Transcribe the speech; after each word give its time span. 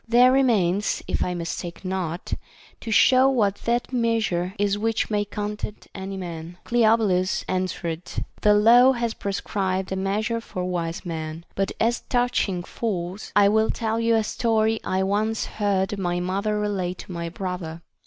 There 0.07 0.31
remains, 0.31 1.03
if 1.07 1.23
I 1.23 1.35
mistake 1.35 1.85
not, 1.85 2.33
to 2.79 2.89
show 2.89 3.29
what 3.29 3.57
that 3.65 3.93
meas 3.93 4.31
ure 4.31 4.55
is 4.57 4.75
which 4.75 5.11
may 5.11 5.25
content 5.25 5.85
any 5.93 6.17
man. 6.17 6.57
Cleobulus 6.65 7.45
answered: 7.47 8.01
The 8.41 8.55
law 8.55 8.93
has 8.93 9.13
prescribed 9.13 9.91
a 9.91 9.95
measure 9.95 10.41
for 10.41 10.65
wise 10.65 11.05
men; 11.05 11.45
but 11.53 11.71
as 11.79 11.99
touching 12.09 12.63
fools, 12.63 13.31
I 13.35 13.47
will 13.49 13.69
tell 13.69 13.99
you 13.99 14.15
a 14.15 14.23
story 14.23 14.79
I 14.83 15.03
once 15.03 15.45
heard 15.45 15.99
my 15.99 16.19
mother 16.19 16.57
relate 16.57 16.97
to 17.05 17.11
my 17.11 17.29
brother. 17.29 17.83